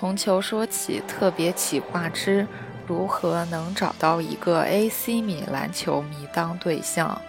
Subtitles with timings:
[0.00, 2.46] 从球说起，特别企划之
[2.86, 7.20] 如何能找到一个 AC 米兰球迷当对象。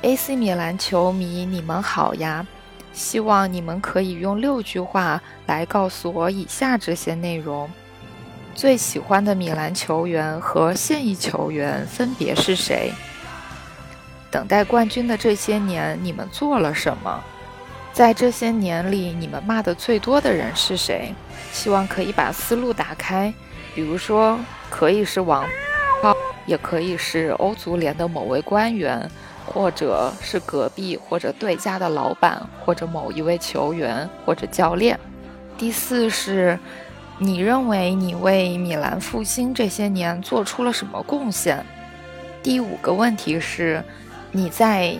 [0.00, 2.46] AC 米兰球迷，你们好呀！
[2.94, 7.70] 希望你们可以用六句话来告诉我以下这些内容：
[8.54, 12.90] 最喜欢的米兰球员和现役球员分别是谁？
[14.30, 17.22] 等待冠军的这些年，你们做了什么？
[17.98, 21.12] 在这些年里，你们骂的最多的人是谁？
[21.50, 23.34] 希望可以把思路打开，
[23.74, 24.38] 比如说，
[24.70, 25.44] 可以是王，
[26.46, 29.10] 也可以是欧足联的某位官员，
[29.44, 34.96] 或者是隔壁或者对家的老板，或者某一位球员或者教练。
[35.58, 36.56] 第四是，
[37.18, 41.66] 你认为你为米兰复兴这些年做出了什么贡献？
[42.44, 43.82] 第五个问题是，
[44.30, 44.96] 你在。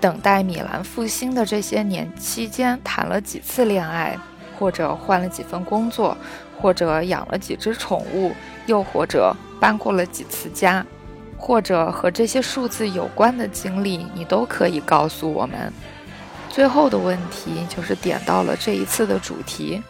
[0.00, 4.16] 等待米兰复兴的这些年期间，谈了几次恋爱，
[4.58, 6.16] 或者换了几份工作，
[6.60, 8.32] 或者养了几只宠物，
[8.66, 10.84] 又或者搬过了几次家，
[11.36, 15.72] 或者和这些数字有关的经历，你都可以告诉我们。
[16.48, 19.82] 最后的问题就是点到了这一次的主题：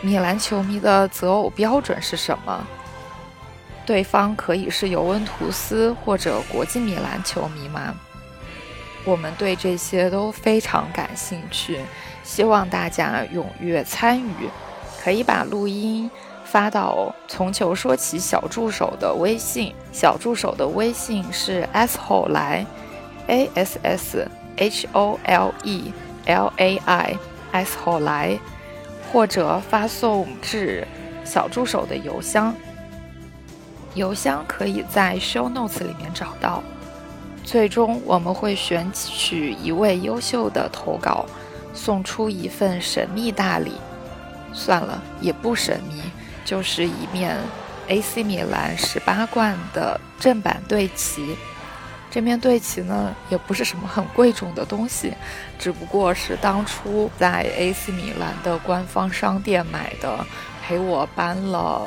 [0.00, 2.66] 米兰球迷的择偶标准是什么？
[3.84, 7.94] 对方可以是尤文图斯或者国际米兰球迷吗？
[9.06, 11.80] 我们对这些都非常感兴趣，
[12.24, 14.50] 希望大家踊跃参与。
[15.00, 16.10] 可以把录音
[16.44, 22.66] 发到“从球说起”小助手的微信，小助手的微信是 s 后来
[23.28, 25.92] ，a s s h o l e
[26.26, 27.18] l a i
[27.52, 28.36] s 后来，
[29.12, 30.84] 或者发送至
[31.24, 32.52] 小助手的邮箱，
[33.94, 36.60] 邮箱可以在 show notes 里面找到。
[37.46, 41.24] 最终，我们会选取一位优秀的投稿，
[41.72, 43.72] 送出一份神秘大礼。
[44.52, 46.02] 算了，也不神秘，
[46.44, 47.36] 就是一面
[47.86, 51.36] AC 米兰十八冠的正版对旗。
[52.10, 55.12] 这面对旗呢，也不是什么很贵重的东西，
[55.56, 60.26] 只不过是当初在 AC 米兰的官方商店买的，
[60.66, 61.86] 陪我搬了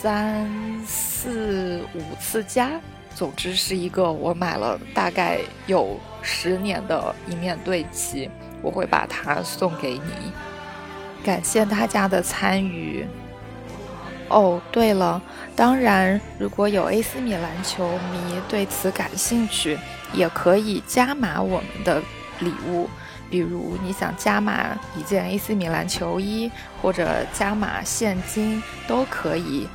[0.00, 0.48] 三
[0.86, 2.70] 四五次家。
[3.14, 8.30] 总之是一个我买了大概有十年的一面对齐，
[8.62, 10.32] 我会把它送给你，
[11.24, 13.06] 感谢大家的参与。
[14.28, 15.20] 哦，对了，
[15.56, 19.76] 当然，如果有 AC 米兰球迷对此感兴趣，
[20.12, 22.00] 也可以加码我们的
[22.38, 22.88] 礼物，
[23.28, 26.48] 比如你想加码一件 AC 米兰球衣，
[26.80, 29.66] 或者加码现金，都可以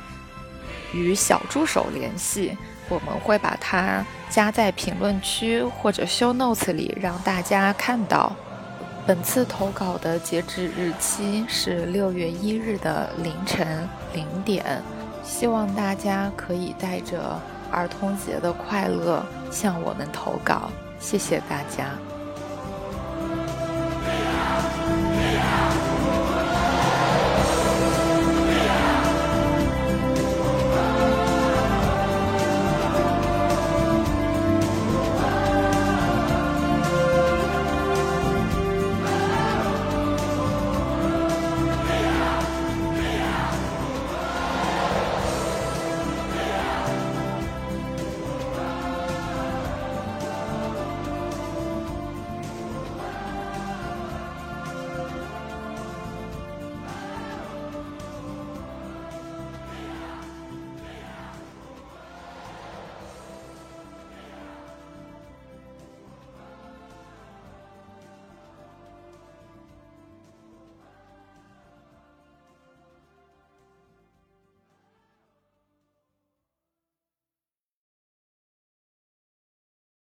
[0.94, 2.56] 与小助手联系。
[2.88, 8.32] 我们会把它加在评论区或者 show notes 里，让大家看到。
[9.06, 14.82] 本次投稿的截止日期是六月一日的凌晨零点，
[15.22, 22.15] 希望大家可以带着儿童节的快乐向我们投稿，谢谢大家。